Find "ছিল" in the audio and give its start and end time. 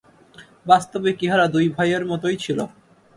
2.43-2.59